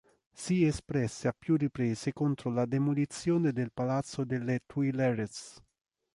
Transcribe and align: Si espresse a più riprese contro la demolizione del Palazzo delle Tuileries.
Si 0.33 0.65
espresse 0.65 1.27
a 1.27 1.31
più 1.37 1.55
riprese 1.55 2.11
contro 2.11 2.49
la 2.49 2.65
demolizione 2.65 3.51
del 3.51 3.71
Palazzo 3.71 4.23
delle 4.23 4.63
Tuileries. 4.65 5.61